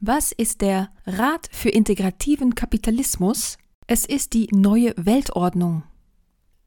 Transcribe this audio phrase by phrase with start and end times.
[0.00, 3.58] Was ist der Rat für integrativen Kapitalismus?
[3.88, 5.82] Es ist die neue Weltordnung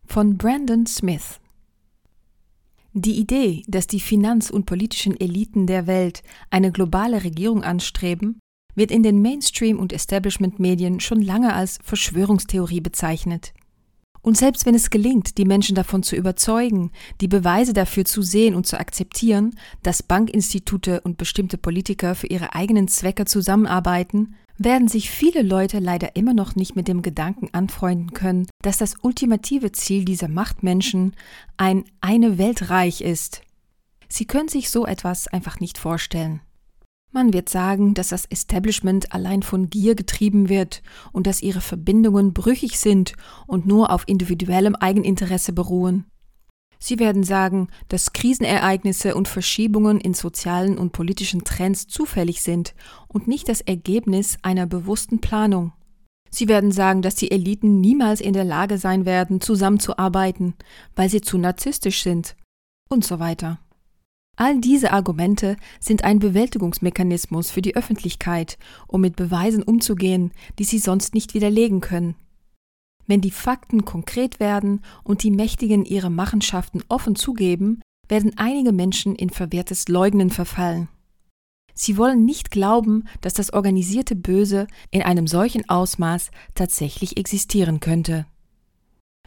[0.06, 1.40] von Brandon Smith.
[2.92, 8.38] Die Idee, dass die finanz- und politischen Eliten der Welt eine globale Regierung anstreben,
[8.76, 13.54] wird in den Mainstream- und Establishment-Medien schon lange als Verschwörungstheorie bezeichnet.
[14.22, 18.56] Und selbst wenn es gelingt, die Menschen davon zu überzeugen, die Beweise dafür zu sehen
[18.56, 25.10] und zu akzeptieren, dass Bankinstitute und bestimmte Politiker für ihre eigenen Zwecke zusammenarbeiten, werden sich
[25.10, 30.06] viele Leute leider immer noch nicht mit dem Gedanken anfreunden können, dass das ultimative Ziel
[30.06, 31.16] dieser Machtmenschen
[31.58, 33.42] ein eine Weltreich ist.
[34.08, 36.42] Sie können sich so etwas einfach nicht vorstellen.
[37.12, 42.34] Man wird sagen, dass das Establishment allein von Gier getrieben wird und dass ihre Verbindungen
[42.34, 43.14] brüchig sind
[43.48, 46.06] und nur auf individuellem Eigeninteresse beruhen.
[46.80, 52.74] Sie werden sagen, dass Krisenereignisse und Verschiebungen in sozialen und politischen Trends zufällig sind
[53.08, 55.74] und nicht das Ergebnis einer bewussten Planung.
[56.32, 60.56] Sie werden sagen, dass die Eliten niemals in der Lage sein werden, zusammenzuarbeiten,
[60.96, 62.36] weil sie zu narzisstisch sind
[62.90, 63.60] und so weiter.
[64.38, 68.58] All diese Argumente sind ein Bewältigungsmechanismus für die Öffentlichkeit,
[68.88, 72.16] um mit Beweisen umzugehen, die sie sonst nicht widerlegen können.
[73.08, 79.16] Wenn die Fakten konkret werden und die Mächtigen ihre Machenschaften offen zugeben, werden einige Menschen
[79.16, 80.88] in verwehrtes Leugnen verfallen.
[81.74, 88.26] Sie wollen nicht glauben, dass das organisierte Böse in einem solchen Ausmaß tatsächlich existieren könnte.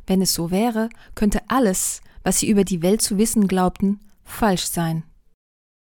[0.06, 4.64] Wenn es so wäre, könnte alles, was sie über die Welt zu wissen glaubten, falsch
[4.64, 5.04] sein.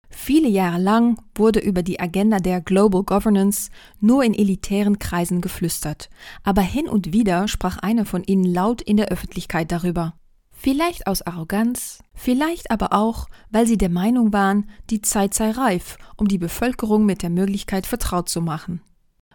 [0.09, 3.71] Viele Jahre lang wurde über die Agenda der Global Governance
[4.01, 6.09] nur in elitären Kreisen geflüstert,
[6.43, 10.15] aber hin und wieder sprach einer von ihnen laut in der Öffentlichkeit darüber.
[10.51, 15.99] Vielleicht aus Arroganz, vielleicht aber auch, weil sie der Meinung waren, die Zeit sei reif,
[16.17, 18.81] um die Bevölkerung mit der Möglichkeit vertraut zu machen.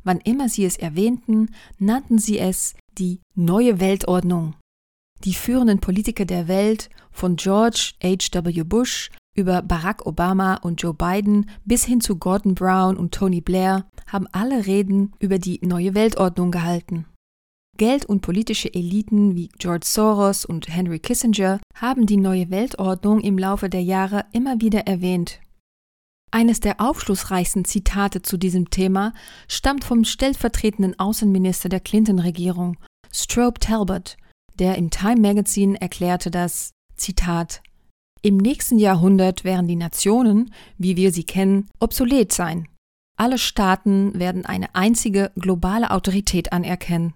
[0.03, 4.55] Wann immer sie es erwähnten, nannten sie es die neue Weltordnung.
[5.23, 8.43] Die führenden Politiker der Welt, von George H.
[8.43, 8.63] W.
[8.63, 13.85] Bush über Barack Obama und Joe Biden bis hin zu Gordon Brown und Tony Blair,
[14.07, 17.05] haben alle Reden über die neue Weltordnung gehalten.
[17.77, 23.37] Geld- und politische Eliten wie George Soros und Henry Kissinger haben die neue Weltordnung im
[23.37, 25.39] Laufe der Jahre immer wieder erwähnt.
[26.31, 29.13] Eines der aufschlussreichsten Zitate zu diesem Thema
[29.47, 32.77] stammt vom stellvertretenden Außenminister der Clinton-Regierung,
[33.11, 34.17] Strobe Talbot,
[34.59, 37.61] der im Time Magazine erklärte, dass, Zitat,
[38.23, 42.67] im nächsten Jahrhundert werden die Nationen, wie wir sie kennen, obsolet sein.
[43.17, 47.13] Alle Staaten werden eine einzige globale Autorität anerkennen.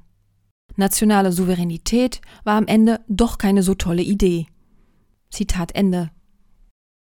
[0.75, 4.47] Nationale Souveränität war am Ende doch keine so tolle Idee.
[5.29, 6.11] Zitat Ende.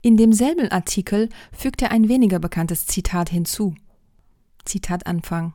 [0.01, 3.75] In demselben Artikel fügt er ein weniger bekanntes Zitat hinzu.
[4.66, 5.53] Zitat Anfang.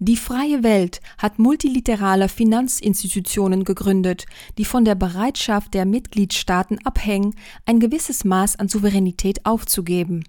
[0.00, 4.26] Die freie Welt hat multilaterale Finanzinstitutionen gegründet,
[4.58, 7.34] die von der Bereitschaft der Mitgliedstaaten abhängen,
[7.64, 10.24] ein gewisses Maß an Souveränität aufzugeben.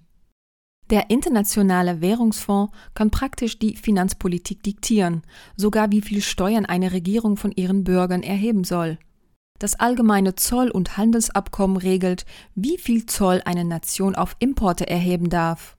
[0.90, 5.22] Der Internationale Währungsfonds kann praktisch die Finanzpolitik diktieren,
[5.56, 8.98] sogar wie viel Steuern eine Regierung von ihren Bürgern erheben soll.
[9.58, 15.75] Das allgemeine Zoll- und Handelsabkommen regelt, wie viel Zoll eine Nation auf Importe erheben darf.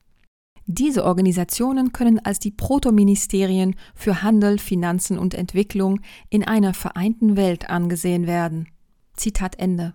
[0.69, 7.69] Diese Organisationen können als die Protoministerien für Handel, Finanzen und Entwicklung in einer vereinten Welt
[7.69, 8.67] angesehen werden.
[9.13, 9.93] Zitat Ende.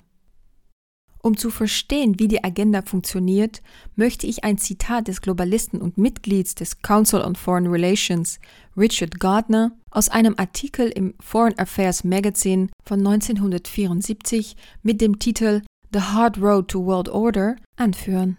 [1.22, 3.62] Um zu verstehen, wie die Agenda funktioniert,
[3.96, 8.40] möchte ich ein Zitat des Globalisten und Mitglieds des Council on Foreign Relations,
[8.74, 15.60] Richard Gardner, aus einem Artikel im Foreign Affairs Magazine von 1974 mit dem Titel
[15.92, 18.38] The Hard Road to World Order anführen.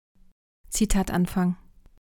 [0.70, 1.56] Zitat Anfang.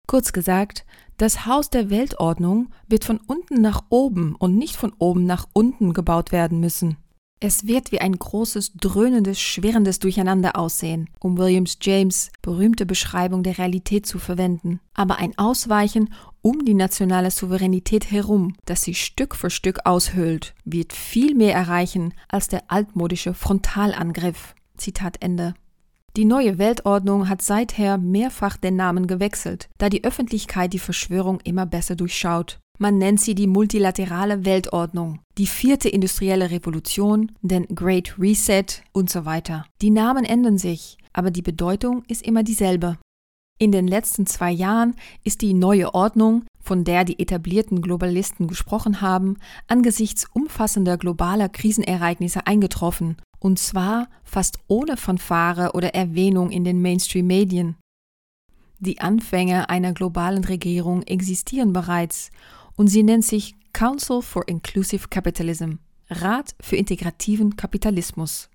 [0.06, 0.84] Kurz gesagt,
[1.16, 5.92] das Haus der Weltordnung wird von unten nach oben und nicht von oben nach unten
[5.92, 6.96] gebaut werden müssen.
[7.44, 13.58] Es wird wie ein großes, dröhnendes, schwerendes Durcheinander aussehen, um Williams James berühmte Beschreibung der
[13.58, 19.50] Realität zu verwenden, aber ein Ausweichen um die nationale Souveränität herum, das sie Stück für
[19.50, 24.54] Stück aushöhlt, wird viel mehr erreichen als der altmodische Frontalangriff.
[24.76, 25.54] Zitat Ende.
[26.14, 31.64] Die neue Weltordnung hat seither mehrfach den Namen gewechselt, da die Öffentlichkeit die Verschwörung immer
[31.64, 32.58] besser durchschaut.
[32.78, 39.24] Man nennt sie die multilaterale Weltordnung, die vierte industrielle Revolution, den Great Reset und so
[39.24, 39.64] weiter.
[39.80, 42.98] Die Namen ändern sich, aber die Bedeutung ist immer dieselbe.
[43.58, 44.94] In den letzten zwei Jahren
[45.24, 52.46] ist die neue Ordnung, von der die etablierten Globalisten gesprochen haben, angesichts umfassender globaler Krisenereignisse
[52.46, 57.74] eingetroffen und zwar fast ohne Fanfare oder Erwähnung in den Mainstream-Medien.
[58.78, 62.30] Die Anfänge einer globalen Regierung existieren bereits
[62.76, 65.74] und sie nennt sich Council for Inclusive Capitalism,
[66.08, 68.48] Rat für integrativen Kapitalismus.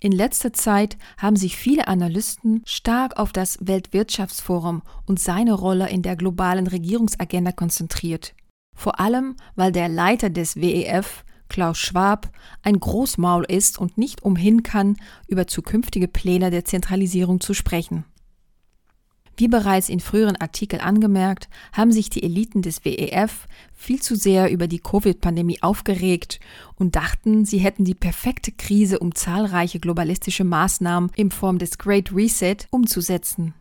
[0.00, 6.02] In letzter Zeit haben sich viele Analysten stark auf das Weltwirtschaftsforum und seine Rolle in
[6.02, 8.34] der globalen Regierungsagenda konzentriert.
[8.76, 12.30] Vor allem, weil der Leiter des WEF, Klaus Schwab,
[12.62, 14.96] ein Großmaul ist und nicht umhin kann,
[15.28, 18.04] über zukünftige Pläne der Zentralisierung zu sprechen.
[19.36, 24.50] Wie bereits in früheren Artikeln angemerkt, haben sich die Eliten des WEF viel zu sehr
[24.50, 26.40] über die Covid-Pandemie aufgeregt
[26.76, 32.14] und dachten, sie hätten die perfekte Krise, um zahlreiche globalistische Maßnahmen in Form des Great
[32.14, 33.54] Reset umzusetzen.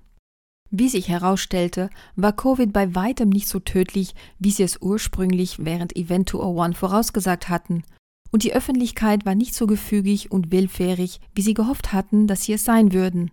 [0.71, 5.95] Wie sich herausstellte, war Covid bei weitem nicht so tödlich, wie sie es ursprünglich während
[5.95, 7.83] Event 201 vorausgesagt hatten,
[8.31, 12.53] und die Öffentlichkeit war nicht so gefügig und willfährig, wie sie gehofft hatten, dass sie
[12.53, 13.31] es sein würden.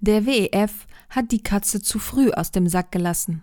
[0.00, 3.42] Der WEF hat die Katze zu früh aus dem Sack gelassen.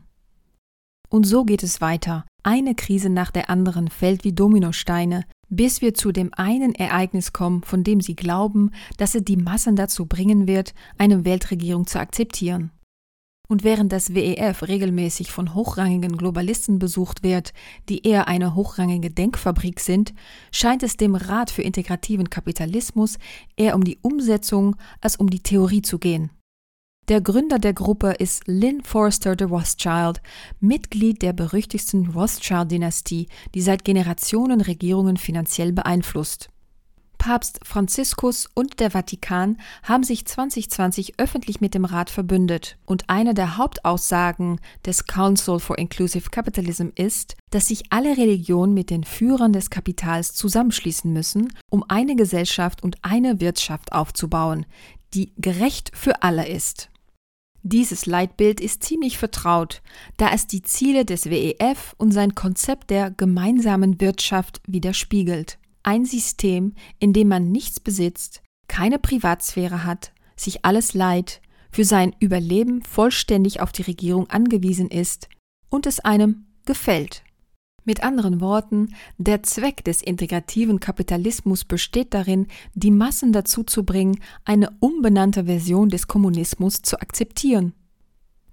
[1.10, 2.26] Und so geht es weiter.
[2.44, 7.64] Eine Krise nach der anderen fällt wie Dominosteine, bis wir zu dem einen Ereignis kommen,
[7.64, 12.72] von dem sie glauben, dass es die Massen dazu bringen wird, eine Weltregierung zu akzeptieren.
[13.48, 17.54] Und während das WEF regelmäßig von hochrangigen Globalisten besucht wird,
[17.90, 20.14] die eher eine hochrangige Denkfabrik sind,
[20.52, 23.18] scheint es dem Rat für integrativen Kapitalismus
[23.56, 26.32] eher um die Umsetzung als um die Theorie zu gehen.
[27.08, 30.24] Der Gründer der Gruppe ist Lynn Forster de Rothschild,
[30.60, 36.50] Mitglied der berüchtigsten Rothschild-Dynastie, die seit Generationen Regierungen finanziell beeinflusst.
[37.18, 42.78] Papst Franziskus und der Vatikan haben sich 2020 öffentlich mit dem Rat verbündet.
[42.86, 48.90] Und eine der Hauptaussagen des Council for Inclusive Capitalism ist, dass sich alle Religionen mit
[48.90, 54.66] den Führern des Kapitals zusammenschließen müssen, um eine Gesellschaft und eine Wirtschaft aufzubauen,
[55.14, 56.90] die gerecht für alle ist.
[57.68, 59.82] Dieses Leitbild ist ziemlich vertraut,
[60.18, 65.58] da es die Ziele des WEF und sein Konzept der gemeinsamen Wirtschaft widerspiegelt.
[65.88, 72.16] Ein System, in dem man nichts besitzt, keine Privatsphäre hat, sich alles leiht, für sein
[72.20, 75.30] Überleben vollständig auf die Regierung angewiesen ist
[75.70, 77.24] und es einem gefällt.
[77.84, 84.20] Mit anderen Worten, der Zweck des integrativen Kapitalismus besteht darin, die Massen dazu zu bringen,
[84.44, 87.74] eine umbenannte Version des Kommunismus zu akzeptieren.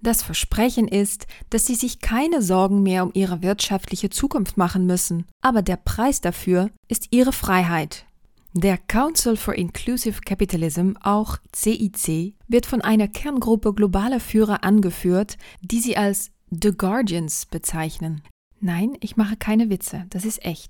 [0.03, 5.25] Das Versprechen ist, dass sie sich keine Sorgen mehr um ihre wirtschaftliche Zukunft machen müssen,
[5.41, 8.05] aber der Preis dafür ist ihre Freiheit.
[8.51, 15.79] Der Council for Inclusive Capitalism, auch CIC, wird von einer Kerngruppe globaler Führer angeführt, die
[15.79, 18.21] sie als The Guardians bezeichnen.
[18.59, 20.69] Nein, ich mache keine Witze, das ist echt.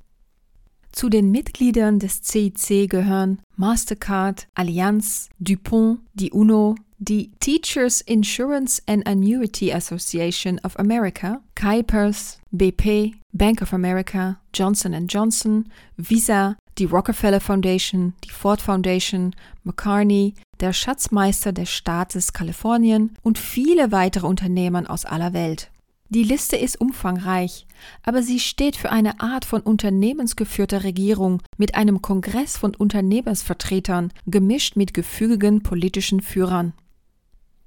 [0.91, 9.05] Zu den Mitgliedern des CIC gehören Mastercard, Allianz, DuPont, die UNO, die Teachers Insurance and
[9.05, 18.13] Annuity Association of America, Kuipers, BP, Bank of America, Johnson Johnson, Visa, die Rockefeller Foundation,
[18.23, 25.33] die Ford Foundation, McCartney, der Schatzmeister des Staates Kalifornien und viele weitere Unternehmen aus aller
[25.33, 25.69] Welt.
[26.09, 27.65] Die Liste ist umfangreich,
[28.03, 34.75] aber sie steht für eine Art von unternehmensgeführter Regierung mit einem Kongress von Unternehmensvertretern, gemischt
[34.75, 36.73] mit gefügigen politischen Führern.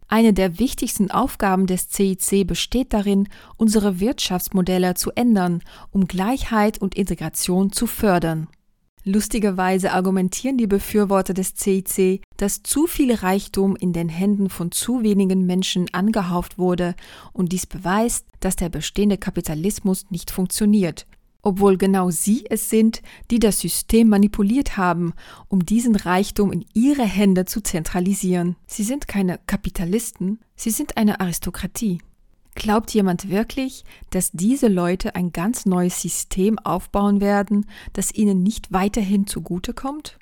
[0.08, 6.94] Eine der wichtigsten Aufgaben des CIC besteht darin, unsere Wirtschaftsmodelle zu ändern, um Gleichheit und
[6.94, 8.46] Integration zu fördern.
[9.08, 15.04] Lustigerweise argumentieren die Befürworter des CIC, dass zu viel Reichtum in den Händen von zu
[15.04, 16.96] wenigen Menschen angehauft wurde
[17.32, 21.06] und dies beweist, dass der bestehende Kapitalismus nicht funktioniert,
[21.42, 25.12] obwohl genau sie es sind, die das System manipuliert haben,
[25.48, 28.56] um diesen Reichtum in ihre Hände zu zentralisieren.
[28.66, 32.00] Sie sind keine Kapitalisten, sie sind eine Aristokratie.
[32.56, 38.72] Glaubt jemand wirklich, dass diese Leute ein ganz neues System aufbauen werden, das ihnen nicht
[38.72, 40.18] weiterhin zugutekommt?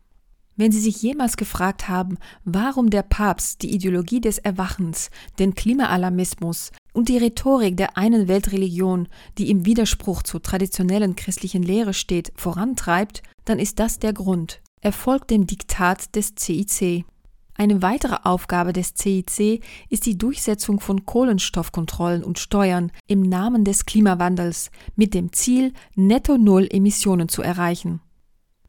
[0.57, 6.71] Wenn Sie sich jemals gefragt haben, warum der Papst die Ideologie des Erwachens, den Klimaalarmismus
[6.95, 13.23] und die Rhetorik der einen Weltreligion, die im Widerspruch zur traditionellen christlichen Lehre steht, vorantreibt,
[13.45, 14.63] dann ist das der Grund.
[14.81, 17.05] Er folgt dem Diktat des CIC.
[17.57, 23.87] Eine weitere Aufgabe des CIC ist die Durchsetzung von Kohlenstoffkontrollen und Steuern im Namen des
[23.87, 28.01] Klimawandels mit dem Ziel, Netto-Null-Emissionen zu erreichen.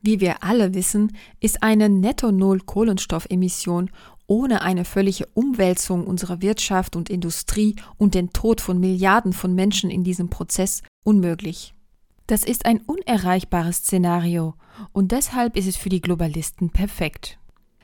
[0.02, 3.90] Wie wir alle wissen, ist eine Netto-Null-Kohlenstoffemission
[4.28, 9.90] ohne eine völlige Umwälzung unserer Wirtschaft und Industrie und den Tod von Milliarden von Menschen
[9.90, 11.74] in diesem Prozess unmöglich.
[12.28, 14.56] Das ist ein unerreichbares Szenario
[14.92, 17.38] und deshalb ist es für die Globalisten perfekt.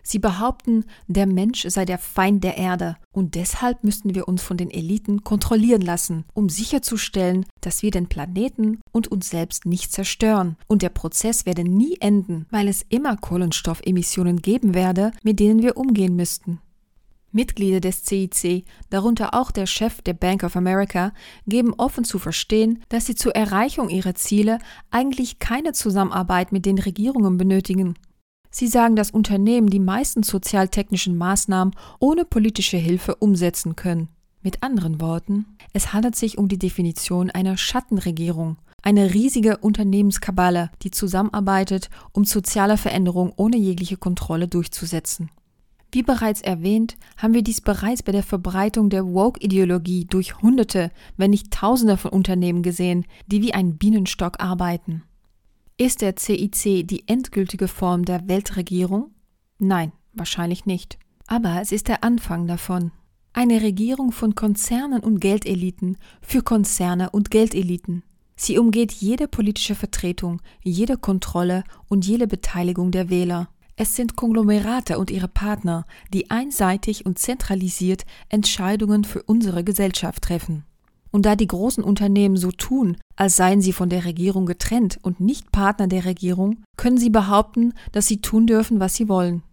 [0.04, 4.58] Sie behaupten, der Mensch sei der Feind der Erde und deshalb müssten wir uns von
[4.58, 10.58] den Eliten kontrollieren lassen, um sicherzustellen, dass wir den Planeten und uns selbst nicht zerstören.
[10.68, 15.78] Und der Prozess werde nie enden, weil es immer Kohlenstoffemissionen geben werde, mit denen wir
[15.78, 16.60] umgehen müssten.
[17.34, 21.14] Mitglieder des CIC, darunter auch der Chef der Bank of America,
[21.48, 26.78] geben offen zu verstehen, dass sie zur Erreichung ihrer Ziele eigentlich keine Zusammenarbeit mit den
[26.78, 27.96] Regierungen benötigen.
[28.52, 34.10] Sie sagen, dass Unternehmen die meisten sozialtechnischen Maßnahmen ohne politische Hilfe umsetzen können.
[34.44, 40.92] Mit anderen Worten, es handelt sich um die Definition einer Schattenregierung, eine riesige Unternehmenskabale, die
[40.92, 45.30] zusammenarbeitet, um soziale Veränderungen ohne jegliche Kontrolle durchzusetzen.
[45.94, 51.32] Wie bereits erwähnt, haben wir dies bereits bei der Verbreitung der Woke-Ideologie durch Hunderte, wenn
[51.32, 55.04] nicht Tausende von Unternehmen gesehen, die wie ein Bienenstock arbeiten.
[55.82, 59.16] Ist der CIC die endgültige Form der Weltregierung?
[59.58, 61.00] Nein, wahrscheinlich nicht.
[61.26, 62.92] Aber es ist der Anfang davon.
[63.34, 68.04] Eine Regierung von Konzernen und Geldeliten für Konzerne und Geldeliten.
[68.36, 73.50] Sie umgeht jede politische Vertretung, jede Kontrolle und jede Beteiligung der Wähler.
[73.76, 80.64] Es sind Konglomerate und ihre Partner, die einseitig und zentralisiert Entscheidungen für unsere Gesellschaft treffen.
[81.12, 85.20] Und da die großen Unternehmen so tun, als seien sie von der Regierung getrennt und
[85.20, 89.44] nicht Partner der Regierung, können sie behaupten, dass sie tun dürfen, was sie wollen.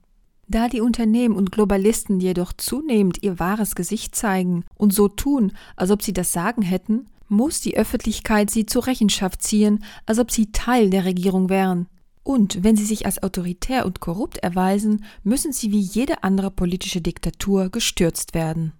[0.46, 5.90] Da die Unternehmen und Globalisten jedoch zunehmend ihr wahres Gesicht zeigen und so tun, als
[5.90, 10.50] ob sie das Sagen hätten, muss die Öffentlichkeit sie zur Rechenschaft ziehen, als ob sie
[10.50, 11.86] Teil der Regierung wären.
[12.22, 17.00] Und wenn sie sich als autoritär und korrupt erweisen, müssen sie wie jede andere politische
[17.00, 18.72] Diktatur gestürzt werden.